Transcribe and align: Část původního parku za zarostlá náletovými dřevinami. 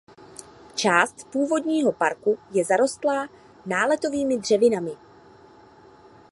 Část 0.75 1.27
původního 1.31 1.91
parku 1.91 2.37
za 2.57 2.63
zarostlá 2.67 3.27
náletovými 3.65 4.37
dřevinami. 4.37 4.91